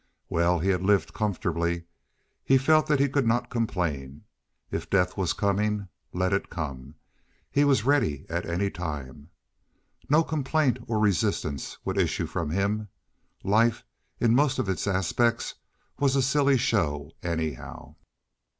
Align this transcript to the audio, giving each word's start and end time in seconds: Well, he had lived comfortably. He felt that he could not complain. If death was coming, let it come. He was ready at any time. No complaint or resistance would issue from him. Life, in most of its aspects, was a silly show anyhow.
Well, 0.29 0.57
he 0.57 0.69
had 0.69 0.81
lived 0.81 1.13
comfortably. 1.13 1.83
He 2.43 2.57
felt 2.57 2.87
that 2.87 2.99
he 2.99 3.07
could 3.07 3.27
not 3.27 3.51
complain. 3.51 4.23
If 4.71 4.89
death 4.89 5.15
was 5.15 5.31
coming, 5.31 5.89
let 6.11 6.33
it 6.33 6.49
come. 6.49 6.95
He 7.51 7.63
was 7.63 7.85
ready 7.85 8.25
at 8.27 8.47
any 8.47 8.71
time. 8.71 9.29
No 10.09 10.23
complaint 10.23 10.79
or 10.87 10.97
resistance 10.97 11.77
would 11.85 11.99
issue 11.99 12.25
from 12.25 12.49
him. 12.49 12.87
Life, 13.43 13.83
in 14.19 14.33
most 14.33 14.57
of 14.57 14.67
its 14.69 14.87
aspects, 14.87 15.53
was 15.99 16.15
a 16.15 16.23
silly 16.23 16.57
show 16.57 17.11
anyhow. 17.21 17.93